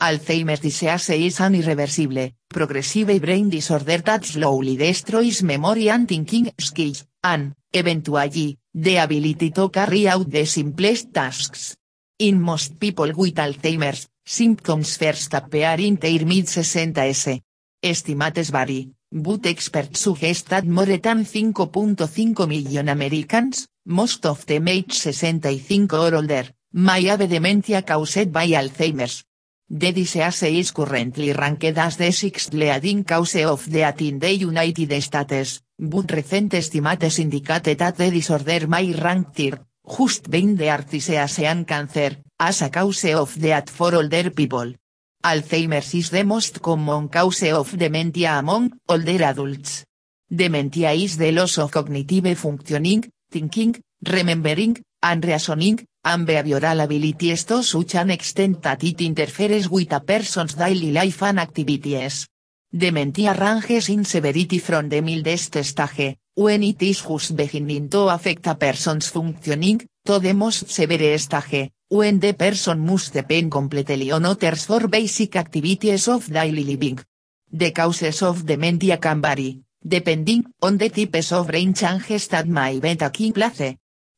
[0.00, 7.06] Alzheimer's disease is an irreversible, progressive brain disorder that slowly destroys memory and thinking skills,
[7.22, 11.76] and, eventually, the ability to carry out the simplest tasks.
[12.18, 17.40] In most people with Alzheimer's, symptoms first appear in their mid-60s.
[17.82, 24.94] Estimates vary, but experts suggest that more than 5.5 million Americans, most of them age
[24.94, 29.24] 65 or older, may have dementia caused by Alzheimer's.
[29.66, 35.62] Disease is currently ranked as the sixth leading cause of death in the United States,
[35.78, 40.68] but recent estimates indicate that the disorder may rank third, just behind the
[41.46, 44.74] and cancer, as a cause of death for older people.
[45.24, 49.86] Alzheimer's is the most common cause of dementia among older adults.
[50.28, 57.62] Dementia is the loss of cognitive functioning, thinking, remembering, and reasoning, and behavioral abilities to
[57.62, 62.28] such an extent that it interferes with a person's daily life and activities.
[62.70, 68.46] Dementia ranges in severity from the mildest stage, when it is just beginning to affect
[68.48, 74.24] a person's functioning, to the most severe stage, when the person must depend completely on
[74.24, 76.98] others for basic activities of daily living.
[77.50, 82.80] The causes of dementia can vary, depending on the types of brain changes that may
[82.80, 83.76] be taking place.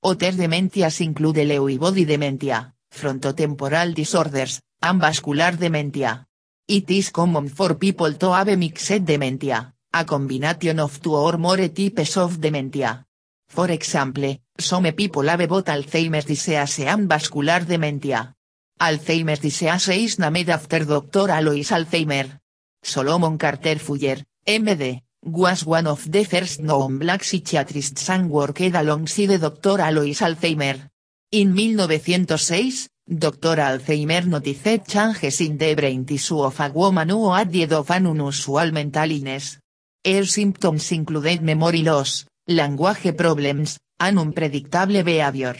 [0.08, 6.28] Other dementias include Lewy body dementia, frontotemporal disorders, and vascular dementia.
[6.68, 11.68] It is common for people to have mixed dementia, a combination of two or more
[11.70, 13.04] types of dementia.
[13.48, 18.32] For example, some people have both Alzheimer's disease and vascular dementia.
[18.78, 21.32] Alzheimer's disease is named after Dr.
[21.32, 22.42] Alois Alzheimer.
[22.80, 29.40] Solomon Carter Fuller, MD, was one of the first known black psychiatrists and worked alongside
[29.40, 29.80] Dr.
[29.80, 30.88] Alois Alzheimer.
[31.32, 33.56] In 1906, Dr.
[33.58, 38.06] Alzheimer noticed changes in the brain tissue of a woman who had died of an
[38.06, 39.58] unusual mental illness.
[40.04, 45.56] Her symptoms included memory loss, language problems, and unpredictable behavior.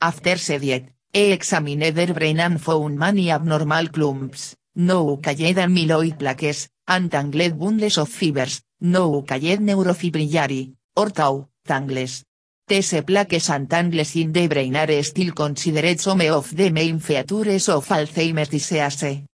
[0.00, 6.68] After died, he examined her brain and found many abnormal clumps, no called amyloid plaques,
[6.88, 12.24] and tangled bundles of fibers, no called neurofibrillary, or tau, tangles.
[12.66, 17.68] These plaques and tangles in the brain are still considered some of the main features
[17.68, 19.24] of Alzheimer's disease.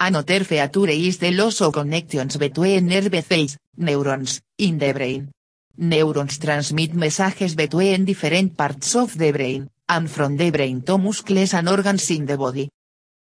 [0.00, 5.30] Another feature is the loss of connections between nerve cells, neurons, in the brain.
[5.78, 11.54] Neurons transmit messages between different parts of the brain, and from the brain to muscles
[11.54, 12.68] and organs in the body.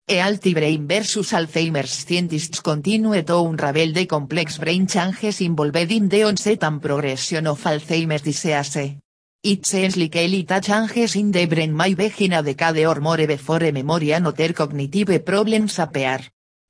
[0.08, 6.22] Healthy brain versus Alzheimer's scientists continue to unravel the complex brain changes involved in the
[6.22, 8.98] onset and progression of Alzheimer's disease.
[9.42, 13.72] It seems likely that changes in the brain may begin a decade or more before
[13.72, 16.20] memory and other cognitive problems appear.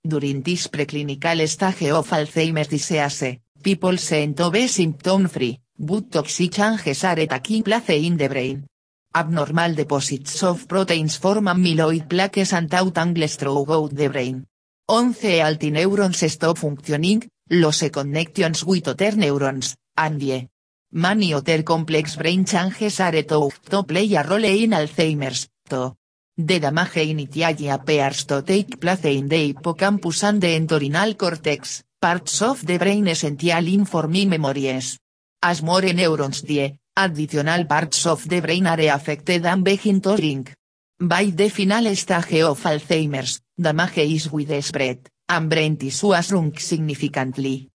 [0.03, 7.05] During this preclinical stage of Alzheimer's disease, people seem to be symptom-free, but toxic changes
[7.05, 8.67] are taking place in the brain.
[9.17, 14.45] Abnormal deposits of proteins form amyloid plaques and tangles throughout the brain.
[14.91, 20.47] 11 healthy neurons stop functioning, lose connections with other neurons, and the
[20.93, 25.97] Many other complex brain changes are thought to play a role in Alzheimer's, to.
[26.37, 32.43] The damage initially appears to take place in the hippocampus and the entorhinal cortex, parts
[32.43, 34.99] of the brain essential in forming memories.
[35.43, 40.55] As more neurons die, additional parts of the brain are affected and begin to shrink.
[40.99, 47.69] By the final stage of Alzheimer's, damage is widespread, and brain tissue has shrunk significantly.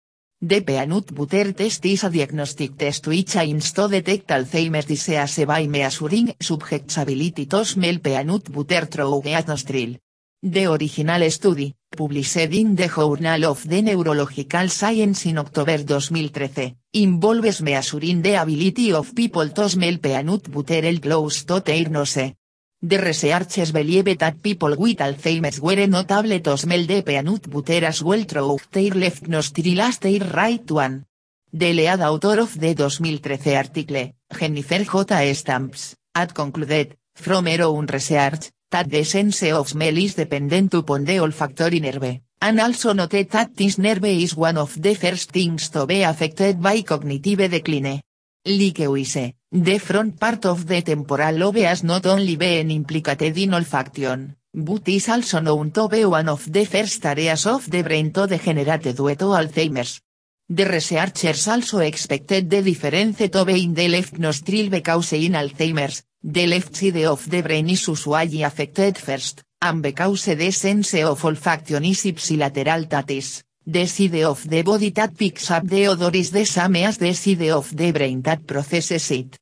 [0.43, 5.67] The peanut butter test is a diagnostic test which aims to detect Alzheimer's disease by
[5.67, 9.97] measuring subject's ability to smell peanut butter through a nostril.
[10.43, 17.63] The original study, published in the Journal of the Neurological Science in October 2013, involves
[17.63, 22.35] measuring the ability of people to smell peanut butter close to their nose.
[22.83, 27.85] The researchers believe that people with Alzheimer's were not able to smell the peanut butter
[27.85, 31.05] as well through their left nostril as their right one.
[31.53, 35.35] The lead author of the 2013 article, Jennifer J.
[35.35, 41.05] Stamps, had concluded, from her own research, that the sense of smell is dependent upon
[41.05, 45.69] the olfactory nerve, and also noted that this nerve is one of the first things
[45.71, 48.01] to be affected by cognitive decline.
[48.47, 54.37] Likewise, the front part of the temporal lobe has not only been implicated in olfaction,
[54.55, 58.27] but is also known to be one of the first areas of the brain to
[58.27, 60.01] degenerate due to Alzheimer's.
[60.49, 66.03] The researchers also expected the difference to be in the left nostril because in Alzheimer's,
[66.23, 71.23] the left side of the brain is usually affected first, and because the sense of
[71.23, 76.11] olfaction is ipsilateral that is, the side of the body that picks up the odor
[76.15, 79.39] is the same as the side of the brain that processes it.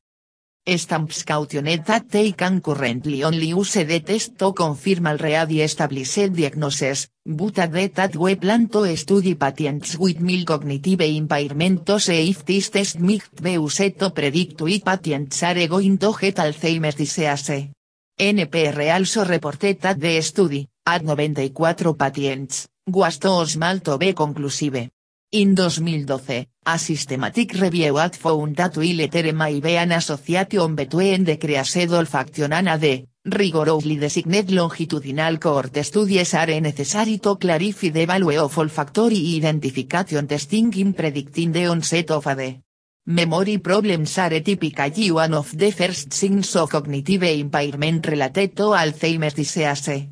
[0.67, 7.07] Stamps cautioned that they can currently only use the test to confirm already established diagnosis,
[7.25, 12.45] but added that we plan to study patients with mild cognitive impairment to see if
[12.45, 17.71] this test might be used to predict which patients are going to get Alzheimer's disease.
[18.19, 24.89] NPR also reported that the study, at 94 patients, was too small to be conclusive.
[25.31, 31.23] In 2012, a systematic review had found that while there may be an association between
[31.23, 38.05] the creased olfaction and the, rigorously designated longitudinal cohort studies are necessary to clarify the
[38.05, 42.63] value of olfactory identification testing in predicting the onset of AD.
[43.05, 49.35] Memory problems are typically one of the first signs of cognitive impairment related to Alzheimer's
[49.35, 50.09] disease.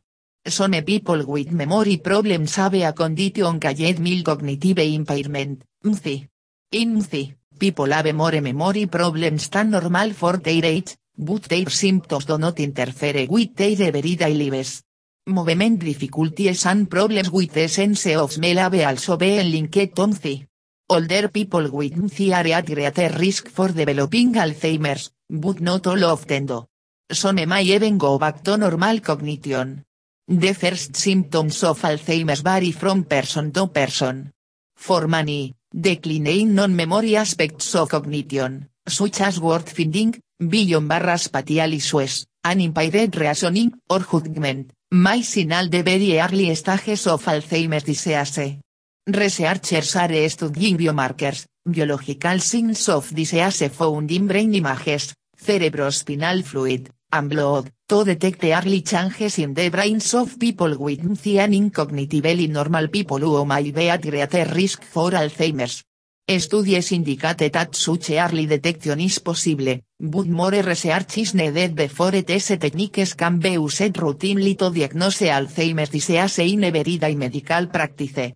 [0.50, 6.30] Some people with memory problems have a condition called mild cognitive impairment, MCI.
[6.72, 12.24] In MCI, people have more memory problems than normal for their age, but their symptoms
[12.24, 14.84] do not interfere with their everyday lives.
[15.26, 20.48] Movement difficulties and problems with the sense of smell have also been linked to MCI.
[20.88, 26.26] Older people with MCI are at greater risk for developing Alzheimer's, but not all of
[26.26, 26.66] them do.
[27.12, 29.84] Some may even go back to normal cognition.
[30.30, 34.34] The first symptoms of Alzheimer's vary from person to person.
[34.76, 42.26] For many, declining non-memory aspects of cognition, such as word finding, vision barra spatial issues,
[42.44, 48.60] and impaired reasoning or judgment, may signal the very early stages of Alzheimer's disease.
[49.08, 57.30] Researchers are studying biomarkers, biological signs of disease found in brain images, cerebrospinal fluid, and
[57.30, 63.20] blood, to detect early changes in the brains of people with and cognitively normal people
[63.20, 65.84] who may be at greater risk for Alzheimer's.
[66.30, 72.48] Studies indicate that such early detection is possible, but more research is needed before these
[72.48, 78.34] techniques can be used routinely to diagnose Alzheimer's disease in everyday medical practice.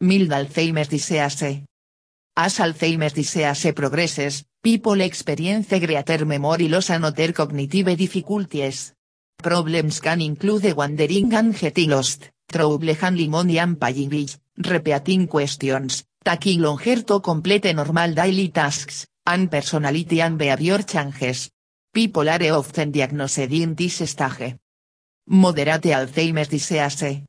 [0.00, 1.62] Mild Alzheimer's disease.
[2.34, 8.94] As Alzheimer's disease progresses, people experience greater memory loss and other cognitive difficulties.
[9.36, 16.04] Problems can include wandering and getting lost, trouble handling money and paying bills, repeating questions,
[16.24, 21.50] taking longer to complete normal daily tasks, and personality and behavior changes.
[21.92, 24.56] People are often diagnosed in this stage.
[25.26, 27.24] Moderate Alzheimer's disease.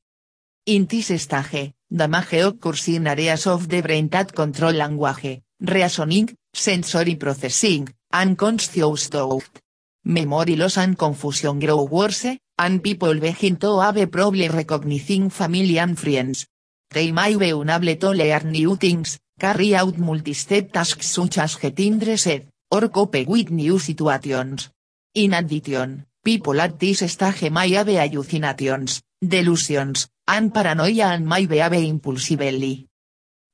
[0.66, 7.16] In this stage, damage occurs in areas of the brain that control language, reasoning, sensory
[7.16, 9.60] processing, and conscious thought.
[10.06, 15.98] Memory loss and confusion grow worse, and people begin to have problem recognizing family and
[15.98, 16.46] friends.
[16.92, 21.98] They may be unable to learn new things, carry out multi-step tasks such as getting
[21.98, 24.70] dressed, or cope with new situations.
[25.16, 31.74] In addition, people at this stage may have hallucinations, delusions, and paranoia and may behave
[31.74, 32.88] impulsively.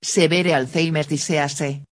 [0.02, 1.84] Severe Alzheimer's disease.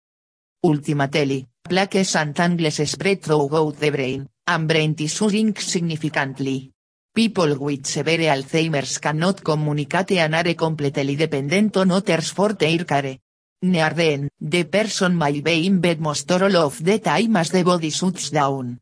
[0.63, 6.73] Ultimately, plaques and tangles spread throughout the brain, and brain tissue significantly.
[7.15, 13.19] People with severe Alzheimer's cannot communicate and are completely dependent on others for their care.
[13.63, 17.63] Near the person may be in bed most or all of the time as the
[17.63, 18.79] body shuts down.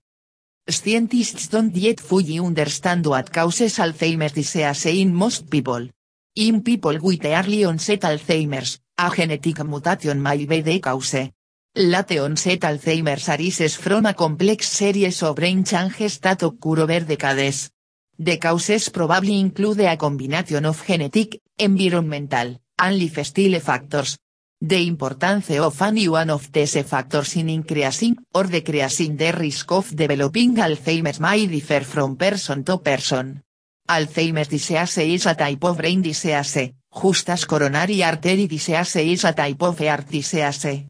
[0.66, 5.88] Scientists don't yet fully understand what causes Alzheimer's disease in most people.
[6.35, 11.31] In people with early onset Alzheimer's, a genetic mutation may be the cause.
[11.76, 17.73] Late onset Alzheimer's arises from a complex series of brain changes that occur over decades.
[18.16, 24.16] The causes probably include a combination of genetic, environmental, and lifestyle factors.
[24.61, 29.97] The importance of any one of these factors in increasing or decreasing the risk of
[29.97, 33.43] developing Alzheimer's may differ from person to person.
[33.88, 36.71] Alzheimer's disease is a type of brain disease,
[37.02, 40.87] just as coronary artery disease is a type of heart disease.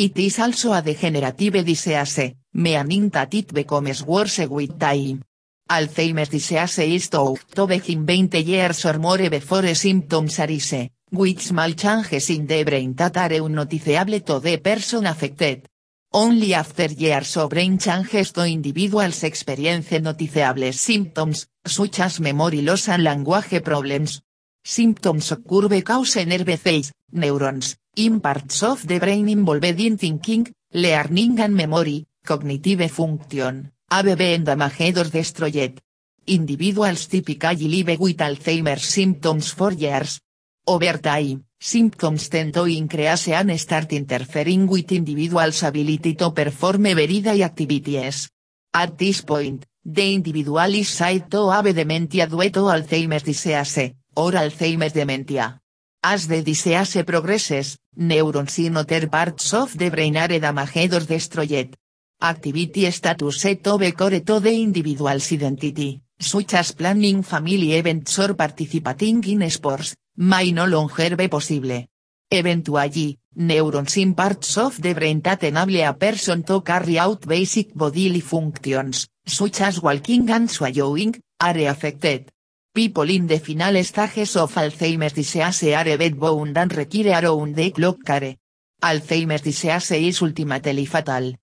[0.00, 5.24] It is also a degenerative disease, meaning that it becomes worse with time.
[5.68, 11.72] Alzheimer's disease is thought to begin 20 years or more before symptoms arise, with small
[11.72, 15.66] changes in the brain that are unnoticeable to the person affected.
[16.12, 22.88] Only after years of brain changes to individuals experience noticeable symptoms, such as memory loss
[22.88, 24.22] and language problems.
[24.62, 31.40] Symptoms occur because nerve cells, neurons, in parts of the brain involved in thinking, learning
[31.40, 35.80] and memory, cognitive function, have been damaged or destroyed.
[36.26, 40.20] Individuals typically live with Alzheimer's symptoms for years.
[40.68, 47.42] Over time, symptoms tend to increase and start interfering with individuals' ability to perform everyday
[47.42, 48.30] activities.
[48.74, 54.30] At this point, the individual is said to have dementia due to Alzheimer's disease, or
[54.32, 55.58] Alzheimer's dementia.
[56.02, 61.74] As the disease progresses, neurons in other parts of the brain are damaged or destroyed.
[62.22, 69.24] Activity status be core to the individual's identity, such as planning family events or participating
[69.24, 71.84] in sports, may no longer be possible.
[72.30, 77.74] Eventually, neurons in parts of the brain that enable a person to carry out basic
[77.74, 82.30] bodily functions, such as walking and swallowing, are affected.
[82.78, 88.04] People in the final stages of Alzheimer's disease are bedbound and require around the clock
[88.06, 88.36] care.
[88.80, 91.34] Alzheimer's disease is ultimately fatal.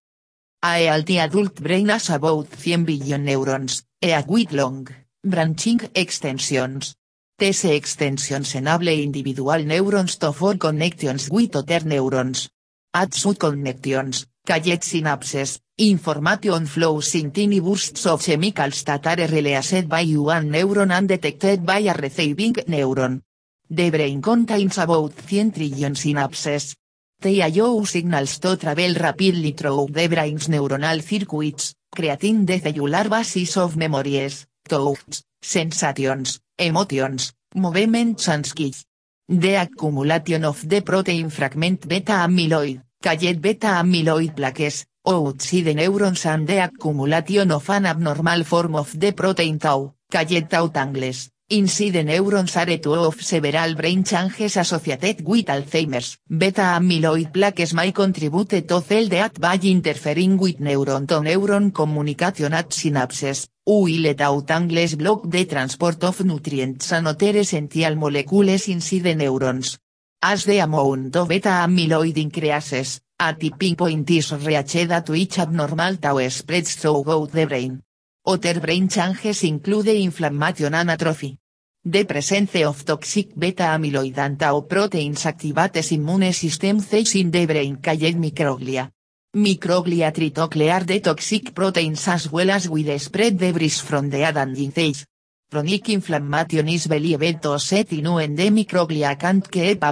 [0.63, 4.87] A healthy adult brain has about 100 billion neurons, a with long,
[5.25, 6.95] branching extensions.
[7.37, 12.49] These extensions enable individual neurons to form connections with other neurons.
[12.93, 20.05] At such connections, called synapses, information flows in tiny bursts of chemicals that are by
[20.15, 23.21] one neuron and detected by a receiving neuron.
[23.69, 26.75] The brain contains about 100 trillion synapses.
[27.19, 33.57] They allow signals to travel rapidly through the brain's neuronal circuits, creating the cellular basis
[33.57, 38.85] of memories, thoughts, sensations, emotions, movements and skills.
[39.27, 46.47] The accumulation of the protein fragment beta amyloid, called beta amyloid plaques, outside neurons and
[46.47, 52.57] the accumulation of an abnormal form of the protein tau, called tau tangles, inside neurons
[52.57, 56.17] are two of several brain changes associated with Alzheimer's.
[56.27, 63.49] Beta amyloid plaques may contribute to cell death by interfering with neuron-to-neuron communication at synapses,
[63.65, 69.77] while tau tangles block the transport of nutrients and other essential molecules inside neurons.
[70.27, 75.97] As the amount of beta amyloid increases, a tipping point is reached at which abnormal
[75.97, 77.79] tau spreads throughout the brain.
[78.25, 81.37] Other brain changes include inflammation and atrophy.
[81.85, 87.45] The presence of toxic beta amyloid and tau proteins activates immune system cells in the
[87.45, 88.89] brain called microglia.
[89.35, 94.17] Microglia try to clear the toxic proteins as well as with spread debris from the
[94.33, 95.05] damaging cells.
[95.51, 99.83] Chronic inflammation is believed to set in microglia can't keep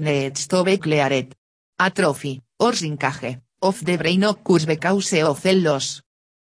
[0.00, 0.78] needs to be
[2.58, 2.72] or
[3.62, 5.80] of the brain occurs because of cell.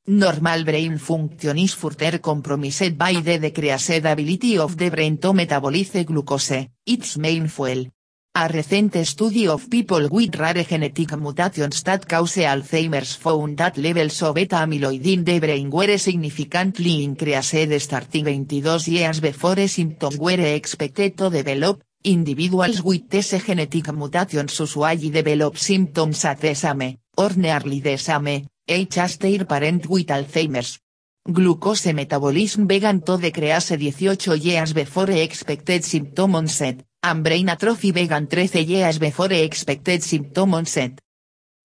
[0.07, 6.02] Normal brain function is further compromised by the decreased ability of the brain to metabolize
[6.07, 7.93] glucose, its main fuel.
[8.40, 14.23] A recent study of people with rare genetic mutations that cause Alzheimer's found that levels
[14.23, 20.54] of beta amyloid in the brain were significantly increased starting 22 years before symptoms were
[20.54, 21.83] expected to develop.
[22.04, 28.47] Individuals with these genetic mutations usually develop symptoms at the same, or nearly the same,
[28.68, 30.78] age as their parent with Alzheimer's.
[31.26, 38.26] Glucose metabolism began to decrease 18 years before expected symptom onset, and brain atrophy began
[38.26, 41.00] 13 years before expected symptom onset.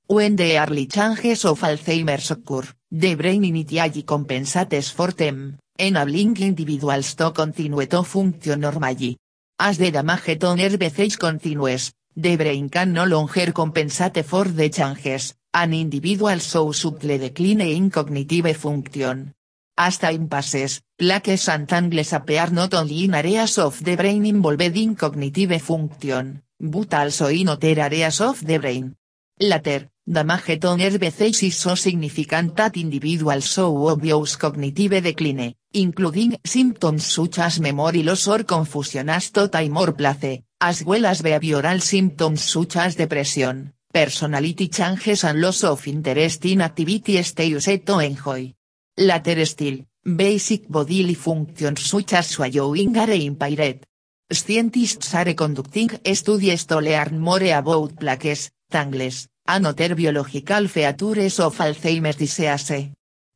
[0.07, 7.15] When the early changes of Alzheimer's occur, the brain initially compensates for them, enabling individuals
[7.15, 9.17] to continue to function normally.
[9.59, 14.69] As the damage to nerve cells continues, the brain can no longer compensate for the
[14.69, 19.33] changes, an individual so subtle decline in cognitive function.
[19.75, 24.77] As time passes, plaques and tangles appear not only in areas of the brain involved
[24.77, 28.95] in cognitive function, but also in other areas of the brain.
[29.39, 37.07] Later, damage to nerve is so significant that individuals show obvious cognitive decline, including symptoms
[37.07, 41.81] such as memory loss or confusion as to time or place, as well as behavioral
[41.81, 47.97] symptoms such as depression, personality changes and loss of interest in activities they used to
[47.97, 48.53] enjoy.
[48.95, 53.87] Later still, basic bodily functions such as swallowing are impaired.
[54.29, 61.57] Scientists are conducting studies to learn more about plaques, tangles, and other biological features of
[61.57, 62.91] Alzheimer's disease.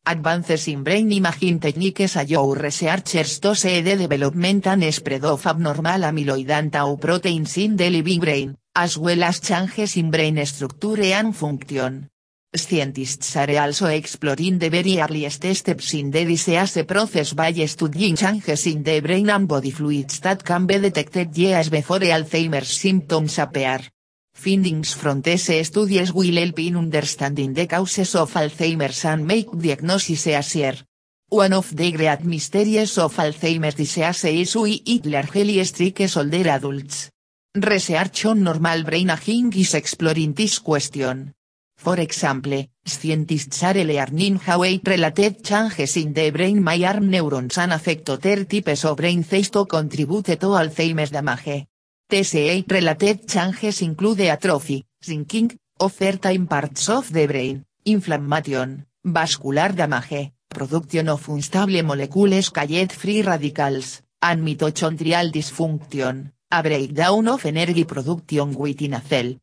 [0.06, 6.04] Advances in Brain Imaging Techniques allow researchers to see the development and spread of abnormal
[6.04, 11.14] amyloid and tau proteins in the living brain, as well as changes in brain structure
[11.14, 12.10] and function.
[12.56, 18.66] Scientists are also exploring the very earliest steps in the disease process by studying changes
[18.68, 23.80] in the brain and body fluids that can be detected years before Alzheimer's symptoms appear.
[24.34, 30.28] Findings from these studies will help in understanding the causes of Alzheimer's and make diagnosis
[30.28, 30.76] easier.
[31.30, 37.10] One of the great mysteries of Alzheimer's disease is why it largely strikes older adults.
[37.54, 41.34] Research on normal brain aging is exploring this question.
[41.78, 47.72] For example, scientists are learning how age-related changes in the brain may harm neurons and
[47.72, 51.68] affect other types of brain cells to contribute to Alzheimer's damage.
[52.10, 61.10] TSA-related changes include atrophy, sinking, of certain parts of the brain, inflammation, vascular damage, production
[61.10, 68.96] of unstable molecules called free radicals, and mitochondrial dysfunction, a breakdown of energy production within
[68.96, 69.38] a cell.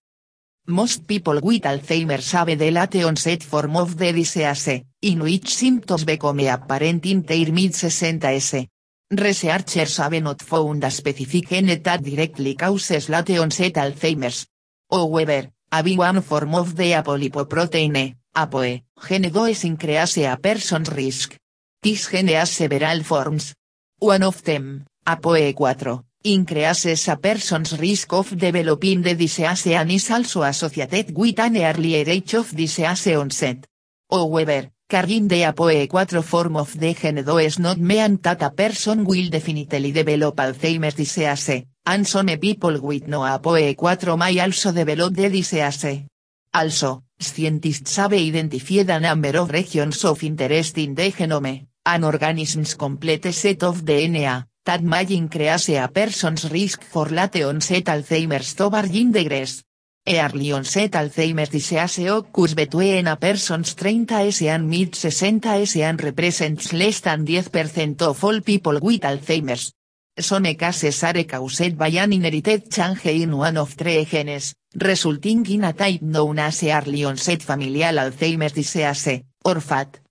[0.67, 6.05] Most people with Alzheimer's have the late onset form of the disease, in which symptoms
[6.05, 8.67] become apparent in their mid-60s.
[9.11, 14.47] Researchers have not found a specific gene that directly causes late onset Alzheimer's.
[14.91, 21.37] However, a one form of the apolipoprotein, APOE, gene does increase a person's risk.
[21.83, 23.55] This gene has several forms.
[23.99, 30.43] One of them, APOE4, increases a person's risk of developing the disease and is also
[30.43, 33.67] associated with an earlier age of disease onset.
[34.11, 39.31] However, Carrying the APOE4 form of the gene does not mean that a person will
[39.31, 46.05] definitely develop Alzheimer's disease, and some people with no APOE4 may also develop the disease.
[46.53, 52.75] Also, scientists have identified a number of regions of interest in the genome, an organism's
[52.75, 58.71] complete set of DNA, that may increase a person's risk for late onset Alzheimer's to
[58.71, 59.63] varying degrees.
[60.07, 67.25] Early onset Alzheimer's disease occurs between a person's 30s and mid-60s and represents less than
[67.25, 69.73] 10% of all people with Alzheimer's.
[70.17, 75.65] Some cases are caused by an inherited change in one of three genes, resulting in
[75.65, 80.04] a type known as early onset familial Alzheimer's disease, or FAT.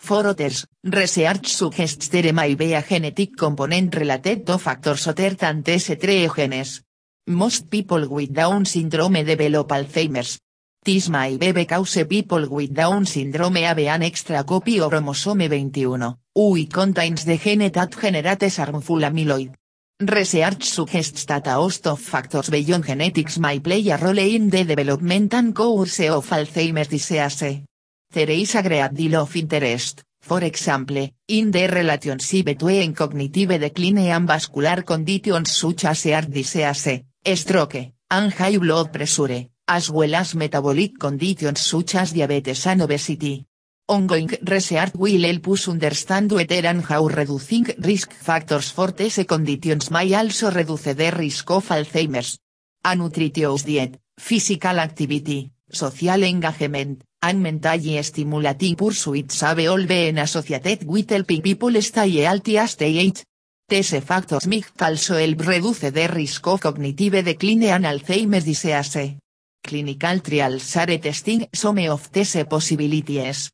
[0.00, 5.62] For others, research suggests there may be a genetic component related to factors other than
[5.62, 6.82] these three genes.
[7.28, 10.40] Most people with Down syndrome develop Alzheimer's.
[10.82, 16.16] This may be because people with Down syndrome have an extra copy of chromosome 21,
[16.34, 19.52] which contains the gene that generates harmful amyloid.
[20.00, 24.64] Research suggests that a host of factors beyond genetics may play a role in the
[24.64, 27.66] development and course of Alzheimer's disease.
[28.12, 34.26] There is a deal of interest, for example, in the relationship between cognitive decline and
[34.26, 37.04] vascular conditions such as heart disease,
[37.36, 43.46] stroke, and high blood pressure, as well as metabolic conditions such as diabetes and obesity.
[43.86, 49.88] Ongoing research will help us understand better and how reducing risk factors for these conditions
[49.88, 52.40] may also reduce the risk of Alzheimer's.
[52.82, 60.86] A nutritious diet, physical activity, social engagement, and mentally stimulating pursuits have all been associated
[60.86, 63.24] with helping people stay healthy as they age.
[63.68, 69.16] These factors might also help reduce the risk of cognitive decline and Alzheimer's disease.
[69.62, 73.50] Clinical trials are testing some of these possibilities.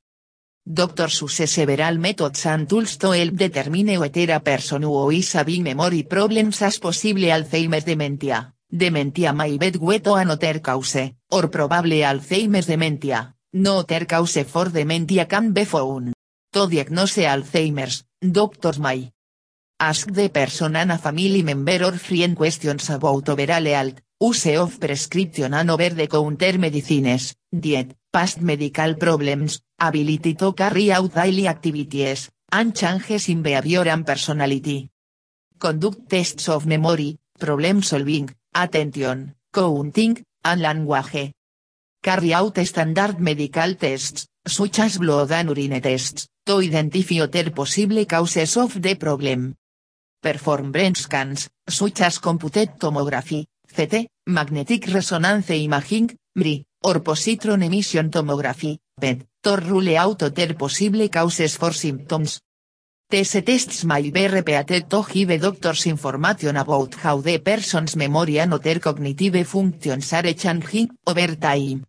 [0.65, 5.63] Doctors use several methods and tools to help determine whether a person who is having
[5.63, 12.03] memory problems as possible Alzheimer's dementia, dementia may be due to another cause, or probable
[12.03, 16.13] Alzheimer's dementia, no other cause for dementia can be found.
[16.53, 19.13] To diagnose Alzheimer's, doctors may
[19.79, 24.81] Ask the person and a family member or friend questions about overall health, use of
[24.81, 32.75] prescription and over-the-counter medicines, diet, past medical problems, ability to carry out daily activities, and
[32.75, 34.89] changes in behavior and personality.
[35.59, 38.31] Conduct tests of memory, problem solving,
[38.63, 41.33] attention, counting, and language.
[42.03, 48.05] Carry out standard medical tests, such as blood and urine tests, to identify other possible
[48.07, 49.57] causes of the problem
[50.27, 58.11] perform brain scans, such as computed tomography, CT, magnetic resonance imaging, MRI, or positron emission
[58.11, 62.41] tomography, PET, to rule out other possible causes for symptoms.
[63.09, 68.53] These tests may be repeated to give doctors information about how the person's memory and
[68.53, 71.85] other cognitive functions are changing over time.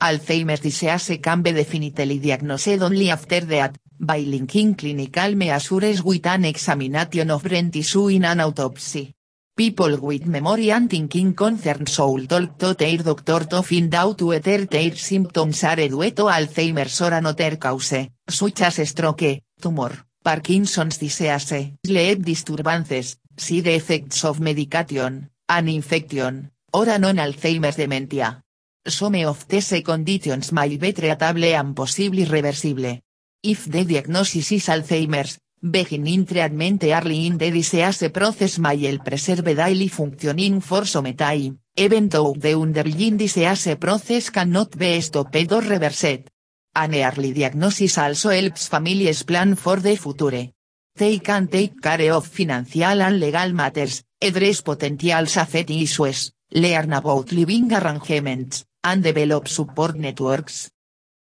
[0.00, 6.46] Alzheimer's disease can be definitely diagnosed only after that, by linking clinical measures with an
[6.46, 9.14] examination of brain tissue in an autopsy.
[9.56, 14.64] People with memory and thinking concerns should talk to their doctor to find out whether
[14.64, 21.72] their symptoms are due to Alzheimer's or another cause, such as stroke, tumor, Parkinson's disease,
[21.82, 28.42] sleep disturbances, side effects of medication, an infection, or a non-Alzheimer's dementia.
[28.86, 33.00] Some of these conditions may be treatable and possibly reversible.
[33.42, 39.56] If the diagnosis is Alzheimer's, beginning treatment early in the disease process may help preserve
[39.56, 45.62] daily functioning for some time, even though the underlying disease process cannot be stopped or
[45.62, 46.28] reversed.
[46.74, 50.52] An early diagnosis also helps families plan for the future.
[50.94, 57.32] They can take care of financial and legal matters, address potential safety issues, learn about
[57.32, 60.70] living arrangements, and develop support networks.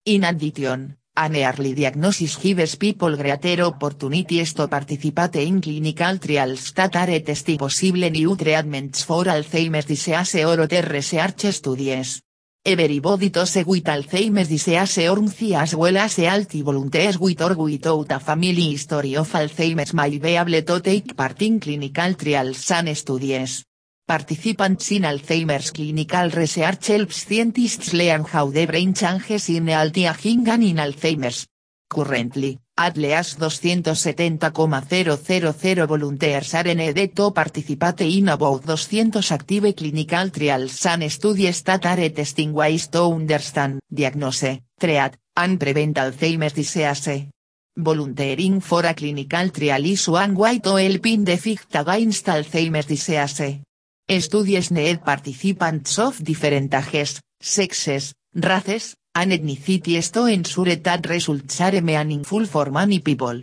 [0.06, 6.96] In addition, an early diagnosis gives people greater opportunities to participate in clinical trials that
[6.96, 12.22] are testing possible new treatments for Alzheimer's disease or other research studies.
[12.70, 15.24] Everybody to with Alzheimer's disease or
[15.56, 20.36] as well as healthy volunteers with or without a family history of Alzheimer's may be
[20.36, 23.64] able to take part in clinical trials and studies.
[24.06, 30.50] Participants in Alzheimer's clinical research helps scientists learn how the brain changes in healthy aging
[30.50, 31.48] and in Alzheimer's.
[31.88, 40.86] Currently, at least 270,000 volunteers are needed to participate in about 200 active clinical trials
[40.86, 47.28] and studies that are testing ways to understand, diagnose, treat, and prevent Alzheimer's disease.
[47.76, 52.86] Volunteering for a clinical trial is one way to help in the fight against Alzheimer's
[52.86, 53.60] disease.
[54.08, 61.82] Studies need participants of different ages, sexes, races, and ethnicities to ensure that results are
[61.82, 63.42] meaningful for many people.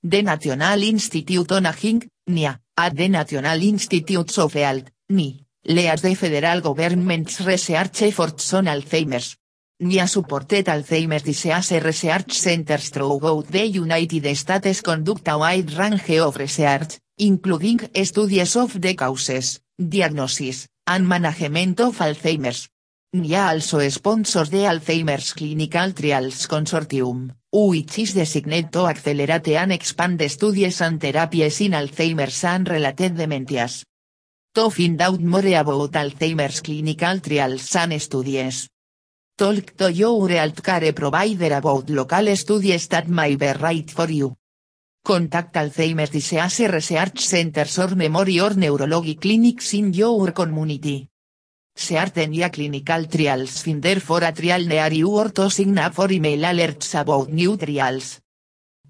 [0.00, 6.14] The National Institute on Aging, NIA, at the National Institutes of Health, NI, leads the
[6.14, 9.36] federal government's research efforts on Alzheimer's.
[9.80, 16.36] NIA supported Alzheimer's disease research centers throughout the United States conduct a wide range of
[16.36, 22.68] research, including studies of the causes, diagnosis, and management of Alzheimer's.
[23.12, 30.20] NIA also sponsors the Alzheimer's Clinical Trials Consortium, which is designed to accelerate and expand
[30.28, 33.84] studies and therapies in Alzheimer's and related dementias.
[34.52, 38.68] To find out more about Alzheimer's clinical trials and studies.
[39.38, 44.34] Talk to your healthcare provider about local studies that may be right for you.
[45.04, 51.08] Contact Alzheimer's Disease Research Centers or Memory or Neurology Clinics in your community.
[51.78, 56.94] Seartenia Clinical Trials Finder for a trial near you or to sign for email alerts
[56.98, 58.22] about new trials.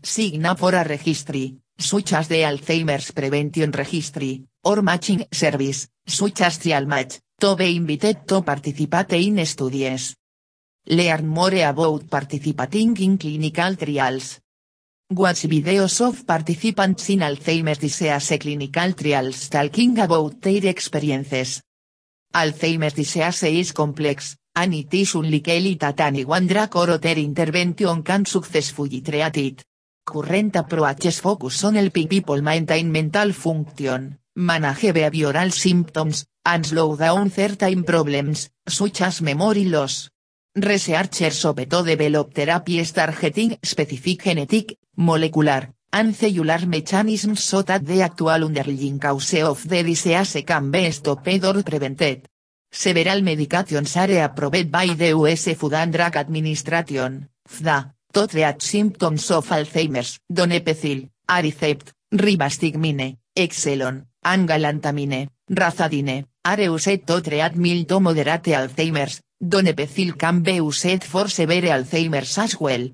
[0.01, 6.59] Sign for a registry, such as the Alzheimer's Prevention Registry, or Matching Service, such as
[6.59, 10.15] Trial Match, to be invited to participate in studies.
[10.87, 14.39] Learn more about participating in clinical trials.
[15.11, 21.66] Watch videos of participants in Alzheimer's disease clinical trials talking about their experiences.
[22.37, 28.27] Alzheimer's disease is complex, and it is unlikely that any one drug or intervention can
[28.27, 29.65] successfully treat it.
[30.05, 37.31] Current approaches focus on helping people maintain mental function, manage behavioral symptoms, and slow down
[37.31, 40.11] certain problems, such as memory loss.
[40.55, 48.03] Researchers hope to develop therapies targeting specific genetic, molecular, and cellular mechanisms so that the
[48.03, 52.29] actual underlying cause of the disease can be stopped or prevented.
[52.71, 59.31] Several medications are approved by the US Food and Drug Administration, FDA, to treat symptoms
[59.31, 60.19] of Alzheimer's.
[60.31, 69.23] Donepezil, Aricept, Rivastigmine, Exelon, and Galantamine, Razadine, are used to treat mild to moderate Alzheimer's.
[69.43, 72.87] Donepezil can be used for severe Alzheimer's as well.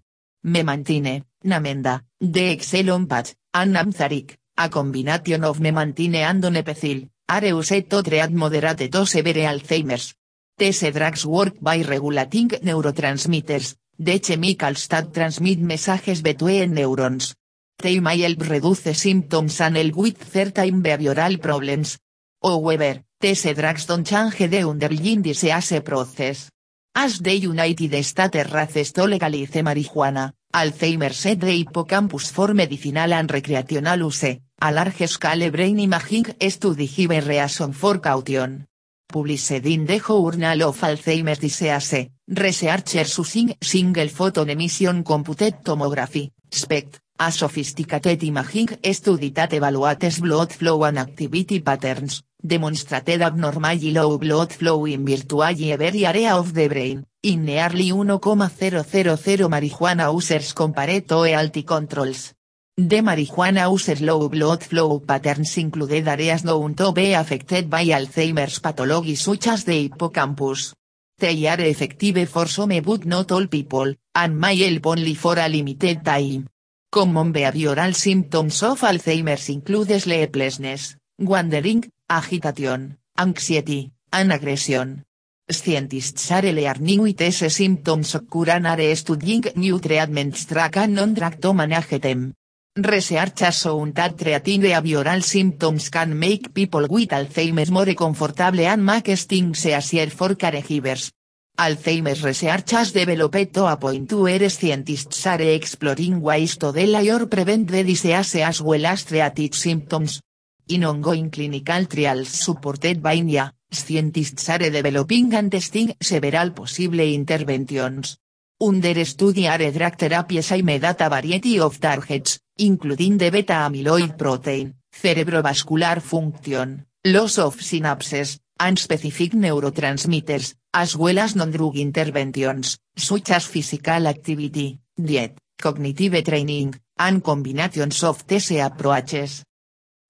[0.44, 7.90] Memantine, Namenda, the Exelon patch, and Namzaric, a combination of memantine and donepezil, are used
[7.90, 10.14] to treat moderate to severe Alzheimer's.
[10.56, 17.34] These drugs work by regulating neurotransmitters, the chemicals that transmit messages between neurons.
[17.82, 21.98] They may help reduce symptoms and help with certain behavioral problems.
[22.40, 26.50] However, these drugs don't change the underlying disease process.
[26.94, 33.30] As the United States races to legalize marijuana, Alzheimer's at the hippocampus for medicinal and
[33.30, 38.66] recreational use, a large scale brain imaging study give reason for caution.
[39.10, 47.00] Published in the Journal of Alzheimer's Disease, researchers using single photon emission computed tomography, SPECT,
[47.18, 54.52] a sophisticated imaging study that evaluates blood flow and activity patterns, demonstrated abnormally low blood
[54.52, 61.22] flow in virtually every area of the brain, in nearly 1,000 marijuana users compared to
[61.22, 62.34] healthy controls.
[62.76, 68.58] The marijuana users low blood flow patterns included areas known to be affected by Alzheimer's
[68.58, 70.74] pathology such as the hippocampus.
[71.18, 75.48] They are effective for some but not all people, and may help only for a
[75.48, 76.48] limited time.
[76.90, 85.02] Common behavioral symptoms of Alzheimer's include sleeplessness, wandering, agitation, anxiety, and aggression.
[85.50, 91.40] Scientists are learning with these symptoms occur and are studying new treatments track and non-drug
[91.40, 92.34] to manage them.
[92.76, 99.18] Research has shown that treating symptoms can make people with Alzheimer's more comfortable and make
[99.18, 101.10] things easier for caregivers.
[101.58, 107.68] Alzheimer's research has to a point where scientists are exploring ways to delay or prevent
[107.68, 110.20] the disease as well as treat its symptoms.
[110.68, 118.18] In ongoing clinical trials supported by NIA, scientists are developing and testing several possible interventions.
[118.60, 124.74] Under study are drug therapies aimed at a variety of targets, including the beta-amyloid protein,
[124.94, 133.46] cerebrovascular function, loss of synapses, and specific neurotransmitters, as well as non-drug interventions, such as
[133.46, 139.42] physical activity, diet, cognitive training, and combinations of these approaches.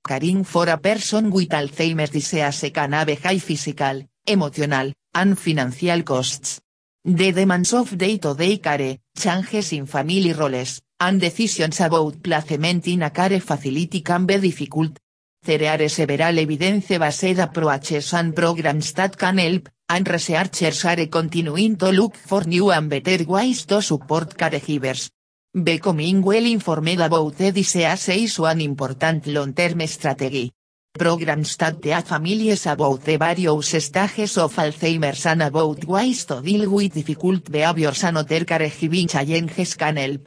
[0.04, 6.60] Caring for a person with Alzheimer's disease can have high physical, emotional, and financial costs.
[7.04, 13.10] The demands of day-to-day care, changes in family roles, and decisions about placement in a
[13.10, 14.98] care facility can be difficult.
[15.44, 21.90] There are several evidence-based approaches and programs that can help, and researchers are continuing to
[21.90, 25.10] look for new and better ways to support caregivers.
[25.54, 30.50] Becoming well informed about the disease is one important long-term strategy.
[30.98, 36.70] Programs that teach families about the various stages of Alzheimer's and about ways to deal
[36.70, 40.22] with difficult behaviors and other caregiving challenges can help.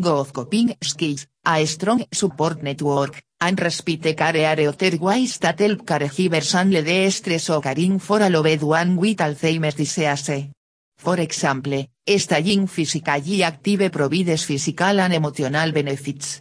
[0.00, 5.84] Good coping skills, a strong support network, and respite care are other ways that help
[5.84, 10.52] caregivers handle the stress or caring for a loved one with Alzheimer's disease.
[10.98, 11.84] For example,
[12.16, 16.40] staying physically active provides physical and emotional benefits.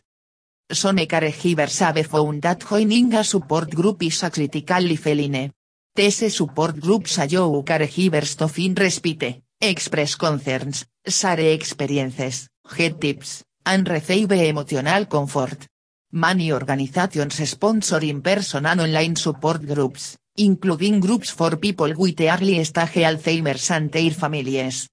[0.71, 5.51] Some caregivers have found that joining a support group is a critical lifeline.
[5.95, 13.87] These support groups allow caregivers to find respite, express concerns, share experiences, get tips, and
[13.87, 15.67] receive emotional comfort.
[16.11, 23.03] Many organizations sponsor in-person and online support groups, including groups for people with early stage
[23.03, 24.87] Alzheimer's and their families.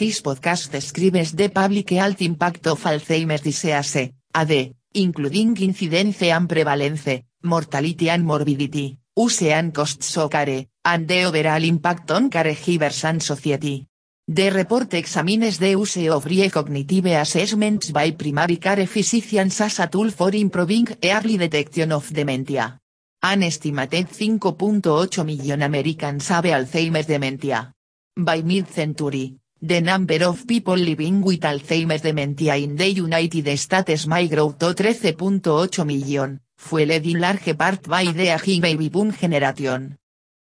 [0.00, 7.22] This podcast describes the public health impact of Alzheimer's disease, AD, including incidence and prevalence,
[7.42, 13.22] mortality and morbidity, use and costs of care, and the overall impact on caregivers and
[13.22, 13.86] society.
[14.26, 20.10] The report examines the use of cognitive assessments by primary care physicians as a tool
[20.12, 22.78] for improving early detection of dementia.
[23.22, 27.74] An estimated 5.8 million Americans have Alzheimer's dementia.
[28.16, 34.52] By mid-century, the number of people living with Alzheimer's dementia in the United States grow
[34.52, 39.98] to 13.8 million, fueled in large part by the aging baby boom generation.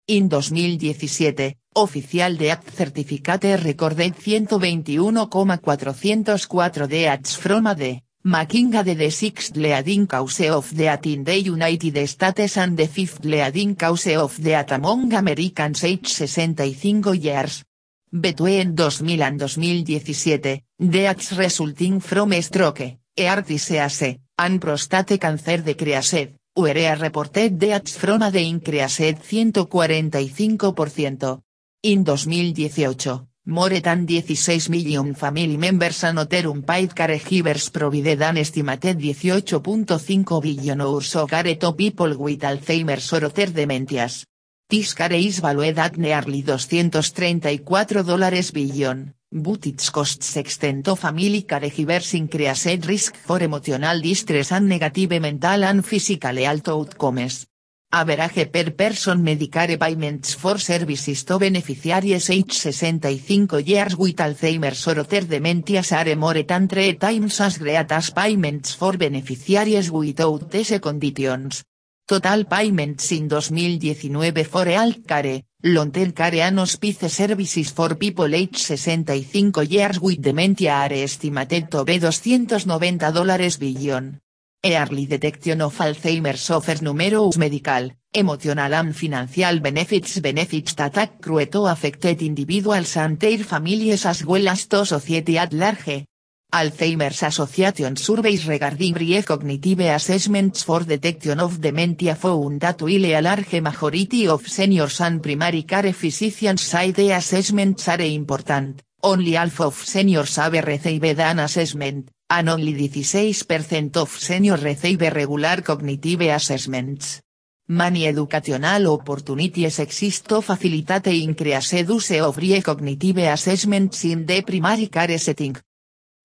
[0.06, 9.56] In 2017, Oficial de Act Certificate recorded 121,404 deaths from AD, making AD the sixth
[9.56, 14.70] leading cause of death in the United States and the fifth leading cause of death
[14.70, 17.64] among Americans aged 65 years.
[18.14, 26.98] Between 2000 and 2017, deaths resulting from stroke, heart disease, and prostate cancer decreased, were
[27.00, 31.40] reported deaths from AD increased 145%.
[31.84, 38.98] In 2018, more than 16 million family members and other unpaid caregivers provided an estimated
[38.98, 44.26] 18.5 billion hours care to people with Alzheimer's or other dementias.
[44.68, 52.14] This care is valued at nearly 234 dollars billion, but its costs extend family caregivers
[52.14, 57.46] increased risk for emotional distress and negative mental and physical health outcomes.
[57.94, 65.00] Average per person Medicare payments for services to beneficiaries age 65 years with Alzheimer's or
[65.00, 70.80] other dementias are more than three times as great as payments for beneficiaries without these
[70.80, 71.64] conditions.
[72.06, 78.56] Total payments in 2019 for health care, Long-term care and hospice services for people age
[78.56, 84.18] 65 years with dementia are estimated to be 290 dólares billion.
[84.64, 91.66] Early detection of Alzheimer's offers numerous medical, emotional and financial benefits benefits that accrue to
[91.66, 96.06] affected individuals and their families as well as to society at large.
[96.54, 103.60] Alzheimer's Association surveys regarding brief cognitive assessments for detection of dementia found that a large
[103.62, 109.74] majority of seniors and primary care physicians say the assessments are important, only half of
[109.74, 117.22] seniors have received an assessment, and only 16% of seniors receive regular cognitive assessments.
[117.68, 124.88] Many educational opportunities exist to facilitate increased use of brief cognitive assessments in the primary
[124.88, 125.56] care setting.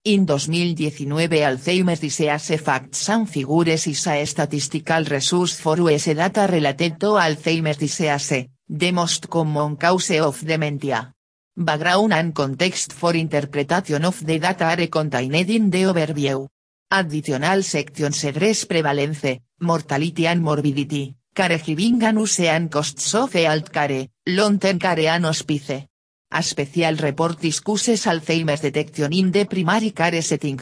[0.07, 6.97] In 2019 Alzheimer's Disease Facts and Figures is a statistical resource for US data related
[6.97, 11.13] to Alzheimer's disease, the most common cause of dementia.
[11.57, 16.47] Background and context for interpretation of the data are contained in the overview.
[16.89, 24.07] Additional sections address prevalence, mortality and morbidity, caregiving and use and costs of health care,
[24.25, 25.83] long-term care and hospice.
[26.29, 30.59] A special report discusses Alzheimer's detection in the primary care setting.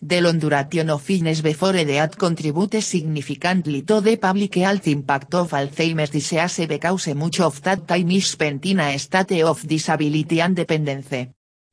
[0.00, 5.50] The long duration of illness before death contributes significantly to the public health impact of
[5.50, 10.54] Alzheimer's disease because much of that time is spent in a state of disability and
[10.54, 11.26] dependence.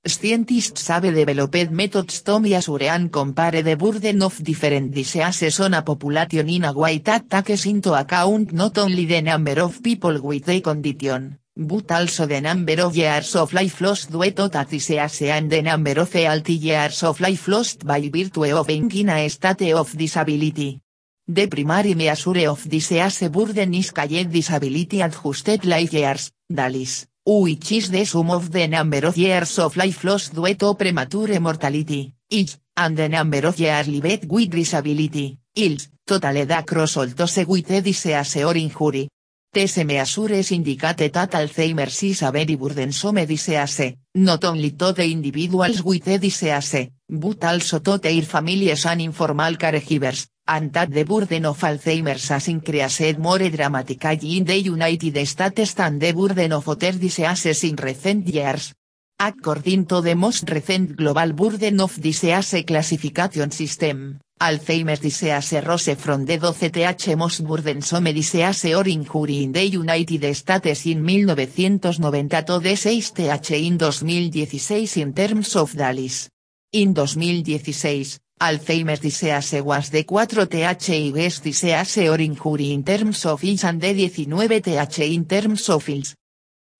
[0.04, 5.84] Scientists have developed methods to measure and compare the burden of different diseases on a
[5.84, 10.46] population in a way that takes into account not only the number of people with
[10.46, 15.50] the condition, but also the number of years of life lost due to disease and
[15.50, 19.74] the number of healthy years of life lost by virtue of being in a state
[19.74, 20.82] of disability.
[21.28, 27.90] The primary measure of disease burden is called disability adjusted life years, DALIS, which is
[27.90, 32.58] the sum of the number of years of life lost due to premature mortality, age,
[32.76, 38.36] and the number of years lived with disability, ILS, totaled across all those with disease
[38.44, 39.08] or injury.
[39.56, 45.82] These measures indicate that Alzheimer's is a very burdensome disease, not only to the individuals
[45.82, 51.46] with the disease, but also to their families and informal caregivers, and that the burden
[51.46, 56.92] of Alzheimer's has increased more dramatically in the United States than the burden of other
[56.92, 58.74] diseases in recent years.
[59.18, 66.26] According to the most recent Global Burden of Disease Classification System, Alzheimer's disease rose from
[66.26, 72.76] the 12th most burdensome disease or injury in the United States in 1990 to the
[72.76, 76.30] 6th in 2016 in terms of DALIS.
[76.74, 83.64] In 2016, Alzheimer's disease was the 4th best disease or injury in terms of age
[83.64, 86.14] and the 19th in terms of ills.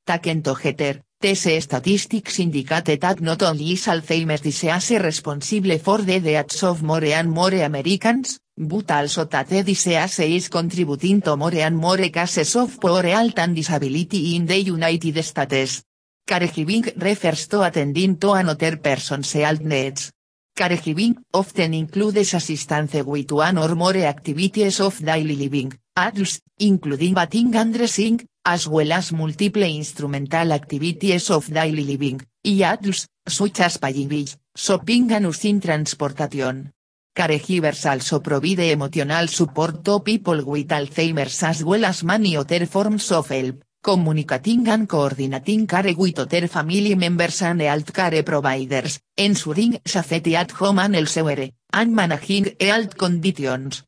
[0.06, 6.62] Taken together, these statistics indicate that not only is Alzheimer's disease responsible for the deaths
[6.62, 11.76] of more and more Americans, but also that the disease is contributing to more and
[11.78, 15.84] more cases of poor health and disability in the United States.
[16.28, 20.12] Caregiving refers to attending to another person's health needs.
[20.56, 27.56] Caregiving often includes assistance with one or more activities of daily living, adults, including bathing
[27.56, 33.78] and dressing, as well as multiple instrumental activities of daily living, y adults, such as
[33.78, 36.72] paying shopping and using transportation.
[37.16, 43.12] Caregivers also provide emotional support to people with Alzheimer's as well as many other forms
[43.12, 49.80] of help, communicating and coordinating care with other family members and health care providers, ensuring
[49.86, 53.84] safety at home and elsewhere, and managing health conditions.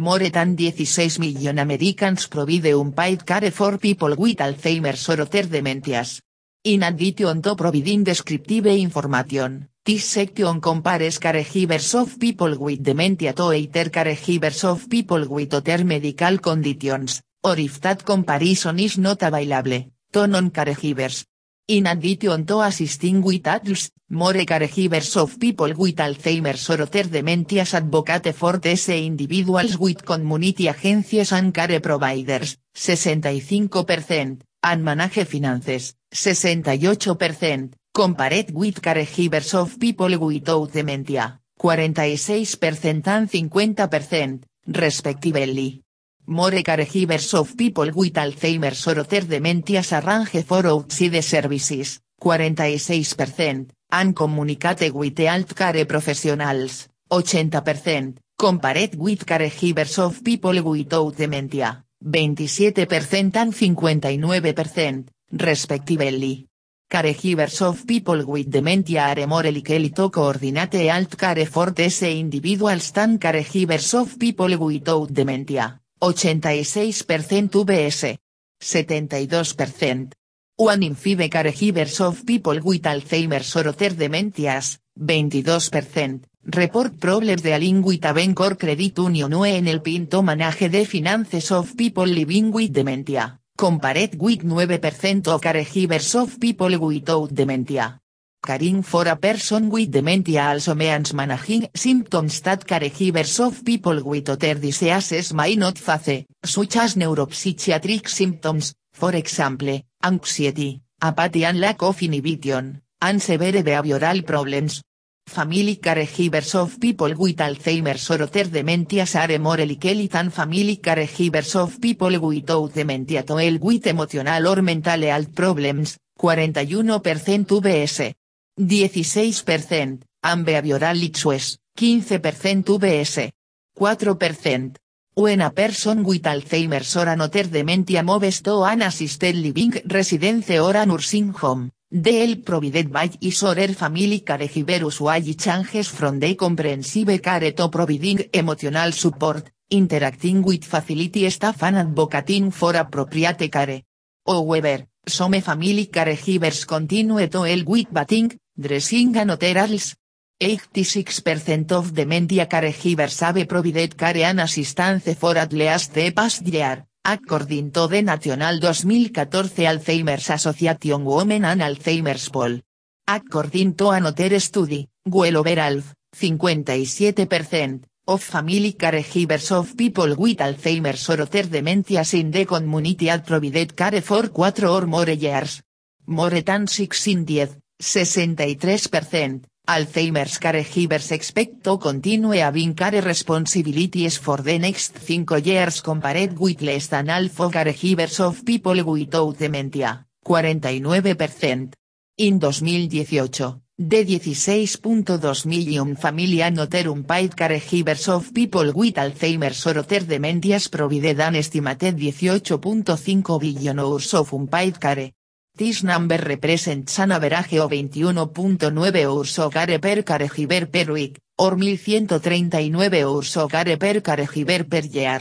[0.00, 6.22] More than 16 million Americans provide unpaid care for people with Alzheimer's or other dementias.
[6.64, 13.52] In addition to providing descriptive information, this section compares caregivers of people with dementia to
[13.52, 19.84] other caregivers of people with other medical conditions, or if that comparison is not available,
[20.10, 21.26] to non-caregivers.
[21.68, 27.74] In addition to assisting with adults, more caregivers of people with Alzheimer's or other dementias
[27.74, 37.72] advocate for these individuals with community agencies and care providers, 65%, and manage finances, 68%,
[37.92, 45.82] compared with caregivers of people without dementia, 46% and 50%, respectively.
[46.30, 54.14] More caregivers of people with Alzheimer's or other dementias arrange for outside services, 46%, and
[54.14, 63.52] communicate with health care professionals, 80%, compared with caregivers of people without dementia, 27% and
[63.52, 66.46] 59%, respectively.
[66.88, 72.92] Caregivers of people with dementia are more likely to coordinate alt care for these individuals
[72.92, 78.18] than caregivers of people without dementia, 86% VS.
[78.60, 80.14] 72%.
[80.56, 87.82] One in five caregivers of people with Alzheimer's or other dementias, 22%, report problems dealing
[87.82, 92.06] with a bank or credit union o en el pinto manage the finances of people
[92.06, 98.00] living with dementia compared with 9% of caregivers of people without dementia.
[98.42, 104.30] Caring for a person with dementia also means managing symptoms that caregivers of people with
[104.30, 111.82] other diseases may not face, such as neuropsychiatric symptoms, for example, anxiety, apathy and lack
[111.82, 114.82] of inhibition, and severe behavioral problems.
[115.28, 121.54] Family caregivers of people with Alzheimer's or other dementias are more likely than family caregivers
[121.56, 128.14] of people without dementia to with emotional or mental health problems, 41% VS.
[128.60, 133.30] 16%, and behavioral issues, 15% VS.
[133.78, 134.76] 4%.
[135.14, 140.76] When a person with Alzheimer's or another dementia moves to an assisted living residence or
[140.76, 145.00] a nursing home, Del provided by is or family caregivers
[145.36, 152.52] changes from the comprehensive care to providing emotional support, interacting with facility staff and advocating
[152.52, 153.82] for appropriate care.
[154.24, 159.96] However, some family caregivers continue to help with bathing, dressing and other else.
[160.40, 166.86] 86% of dementia caregivers have provided care and assistance for at least the past year.
[167.02, 172.60] According to the National 2014 Alzheimer's Association Women and Alzheimer's Poll.
[173.06, 175.82] According to another study, well overall,
[176.14, 183.24] 57%, of family caregivers of people with Alzheimer's or other dementias in the community had
[183.24, 185.62] provided care for 4 or more years.
[186.06, 187.48] More than 6 in 10,
[187.80, 196.38] 63%, Alzheimer's caregivers expect to continue having care responsibilities for the next 5 years compared
[196.38, 201.72] with less than half of caregivers of people without dementia, 49%.
[202.18, 210.04] In 2018, de 16.2 million family noterum paid caregivers of people with Alzheimer's or other
[210.04, 215.12] dementias provided an estimated 18.5 billion hours of unpaid care.
[215.60, 223.02] This number represents an average of 21.9 hours of per caregiver per week, or 1139
[223.02, 223.36] hours
[223.78, 225.20] per caregiver per year.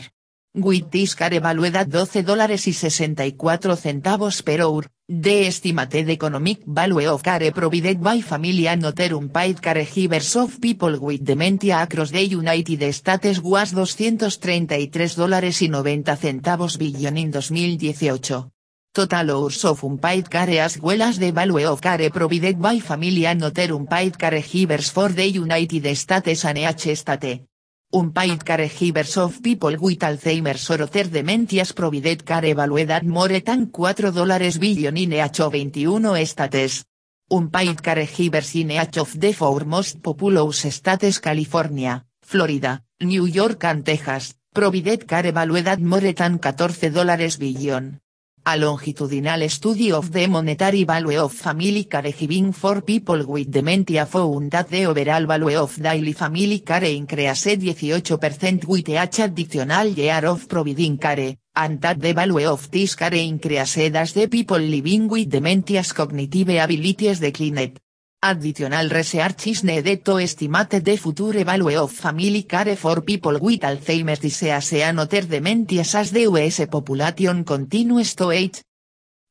[0.54, 6.62] With this care valued at 12 dólares y 64 centavos per hour, the estimated economic
[6.66, 12.12] value of care provided by family and other unpaid caregivers of people with dementia across
[12.12, 18.59] the United States was 233 dólares y 90 centavos billion in 2018.
[18.92, 23.28] Total hours of unpaid care as well as the value of care provided by family
[23.28, 27.46] and other unpaid caregivers for the United States and each state.
[27.94, 33.70] Unpaid caregivers of people with Alzheimer's or other dementias provided care valued at more than
[33.72, 36.84] 4 dólares billion in each 21 states.
[37.30, 44.34] Unpaid caregivers in each of the foremost populous states California, Florida, New York and Texas,
[44.52, 48.02] provided care valued at more than 14 dólares billion.
[48.46, 54.50] A longitudinal study of the monetary value of family caregiving for people with dementia found
[54.52, 60.48] that the overall value of daily family care increased 18% with each additional year of
[60.48, 65.30] providing care, and that the value of this care increased as the people living with
[65.30, 67.78] dementia's cognitive abilities declined.
[68.22, 73.62] Additional research is needed to estimate the future value of family care for people with
[73.62, 78.62] Alzheimer's disease and other dementias as the US population continues to age.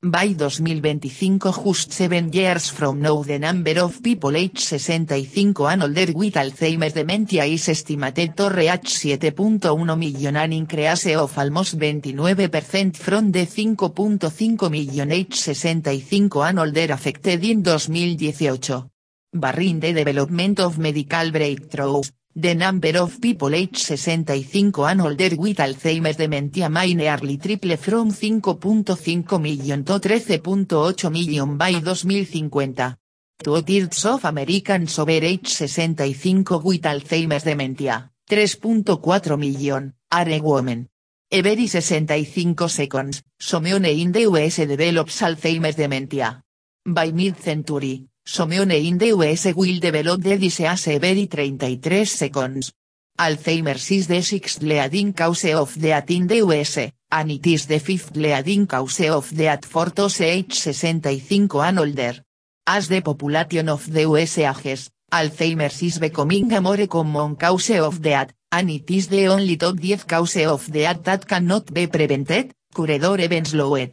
[0.00, 6.12] By 2025 just 7 years from now the number of people age 65 and older
[6.14, 13.32] with Alzheimer's dementia is estimated to reach 7.1 million an increase of almost 29% from
[13.32, 18.88] the 5.5 million age 65 and older affected in 2018.
[19.32, 26.16] Barring development of medical breakthroughs, The number of people age 65 and older with Alzheimer's
[26.16, 32.94] dementia may nearly triple from 5.5 million to 13.8 million by 2050.
[33.42, 40.88] Two-thirds of Americans over age 65 with Alzheimer's dementia, 3.4 million, are women.
[41.28, 46.40] Every 65 seconds, someone in the US develops Alzheimer's dementia.
[46.86, 52.72] By mid-century, Someone in the US will develop the disease every 33 seconds.
[53.18, 56.76] Alzheimer's is the sixth leading cause of death in the US,
[57.10, 62.22] and it is the fifth leading cause of death for those age 65 and older.
[62.66, 68.02] As the population of the US ages, Alzheimer's is becoming a more common cause of
[68.02, 72.52] death, and it is the only top 10 cause of death that cannot be prevented,
[72.74, 73.92] cured or even slowed.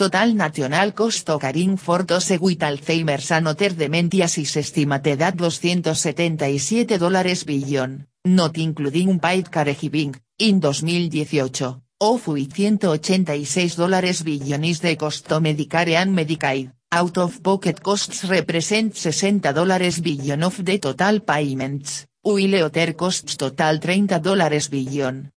[0.00, 6.96] Total national cost occurring for those with Alzheimer's and other dementias is estimated at 277
[6.96, 14.96] dólares billion, not including paid caregiving, in 2018, of which 186 dólares billion is the
[14.96, 16.72] cost to Medicare and Medicaid.
[16.90, 23.36] Out of pocket costs represent 60 dólares billion of the total payments, while other costs
[23.36, 25.30] total 30 dólares billion.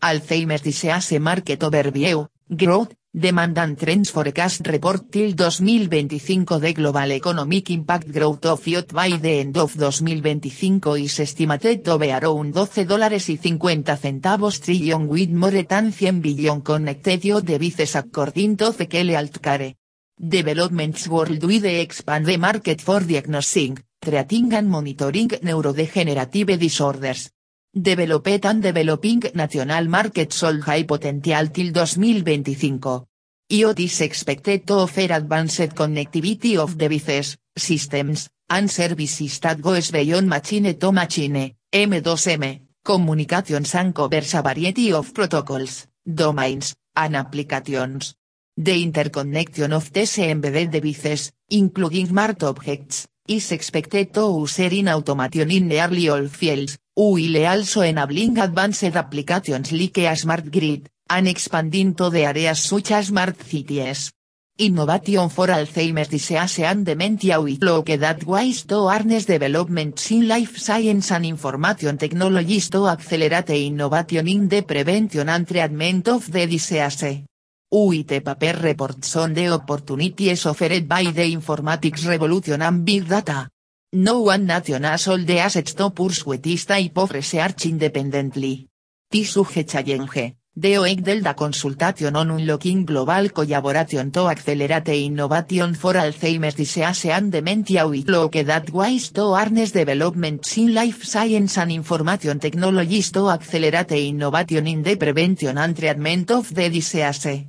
[0.01, 7.71] Alzheimer's disease market overview, growth, demand and trends forecast report till 2025 The global economic
[7.71, 12.87] impact growth of youth by the end of 2025 is estimated to be around 12
[12.87, 18.73] dólares y 50 centavos trillion with more than 100 billion connected youth devices according to
[18.73, 19.77] Zekele Altcare.
[20.17, 27.31] Developments worldwide expand the market for diagnosing, treating and monitoring neurodegenerative disorders.
[27.75, 33.07] Developed and Developing National Market sold high potential till 2025.
[33.51, 40.29] IoT is expected to offer advanced connectivity of devices, systems, and services that goes beyond
[40.29, 48.15] machine to machine, M2M, communications and covers a variety of protocols, domains, and applications.
[48.55, 55.51] The interconnection of these embedded devices, including smart objects, is expected to user in automation
[55.51, 61.95] in nearly all fields, while also enabling advanced applications like a smart grid, and expanding
[61.95, 64.13] to the areas such as smart cities.
[64.59, 70.59] Innovation for Alzheimer's disease and dementia with look that ways to harness developments in life
[70.59, 77.25] science and information technologies to accelerate innovation in the prevention and treatment of the disease.
[77.73, 83.49] UIT paper reports on the opportunities offered by the informatics revolution and big data.
[83.95, 88.67] No one nation has all the assets to pursue this type of research independently.
[89.11, 95.93] This suge challenge, the OEC Delta consultation on unlocking global collaboration to accelerate innovation for
[95.93, 101.73] Alzheimer's disease and dementia with look that ways to harness developments in life science and
[101.73, 107.45] information technologies to accelerate innovation in the prevention and treatment of the disease.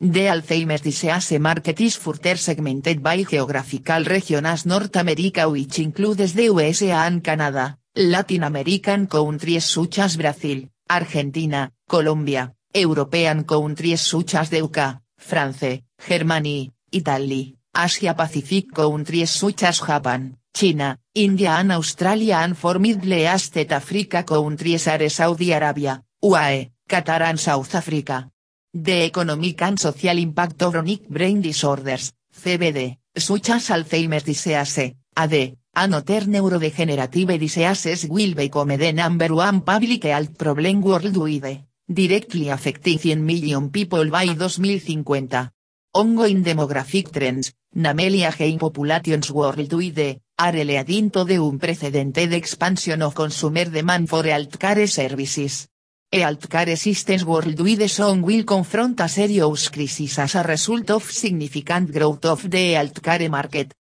[0.00, 6.34] The Alzheimer's disease market is further segmented by geographical region as North America which includes
[6.34, 14.36] the USA and Canada, Latin American countries such as Brazil, Argentina, Colombia, European countries such
[14.36, 21.72] as the UK, France, Germany, Italy, Asia Pacific countries such as Japan, China, India and
[21.72, 28.30] Australia and for Middle East Africa countries are Saudi Arabia, UAE, Qatar and South Africa.
[28.74, 35.56] The Economic and Social Impact of Chronic Brain Disorders, CBD, such as Alzheimer's disease, AD,
[35.74, 42.98] and other neurodegenerative diseases will become the number one public health problem worldwide, directly affecting
[42.98, 45.48] 100 million people by 2050.
[45.94, 53.64] Ongoing demographic trends, namely aging populations worldwide, are leading to the unprecedented expansion of consumer
[53.64, 55.68] demand for healthcare services.
[56.10, 62.24] Healthcare systems worldwide soon will confront a serious crisis as a result of significant growth
[62.24, 63.74] of the healthcare market.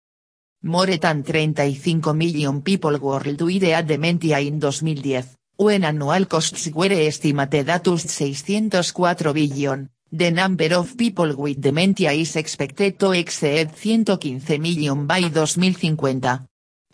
[0.64, 5.24] More than 35 million people worldwide had dementia in 2010,
[5.56, 9.90] when annual costs were estimated at 604 billion.
[10.12, 16.40] The number of people with dementia is expected to exceed 115 million by 2050.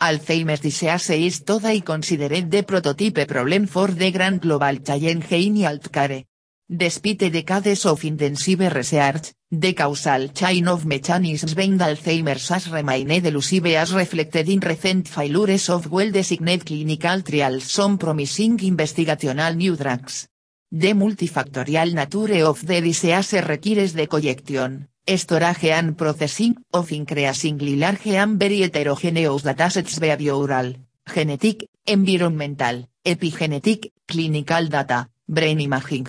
[0.00, 5.56] Alzheimer's disease is toda y considered the prototype problem for the grand global challenge in
[5.56, 6.26] healthcare.
[6.66, 13.66] Despite decades of intensive research, the causal chain of mechanisms behind Alzheimer's has remained elusive
[13.66, 20.26] as reflected in recent failures of well-designated clinical trials some promising investigational new drugs.
[20.72, 28.06] The multifactorial nature of the disease requires the collection, storage and processing of increasingly large
[28.06, 30.74] and very heterogeneous datasets behavioral,
[31.06, 36.06] genetic, environmental, epigenetic, clinical data, brain imaging.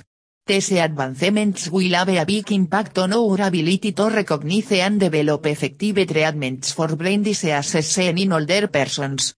[0.47, 6.05] These advancements will have a big impact on our ability to recognize and develop effective
[6.05, 9.33] treatments for brain diseases in older persons.